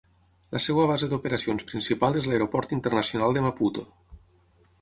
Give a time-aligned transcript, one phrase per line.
[0.55, 3.89] La seva base d'operacions principal és l'Aeroport Internacional de Maputo.